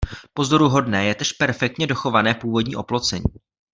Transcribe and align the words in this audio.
Pozoruhodné 0.33 1.05
je 1.05 1.15
též 1.15 1.33
perfektně 1.33 1.87
dochované 1.87 2.33
původní 2.33 2.75
oplocení. 2.75 3.23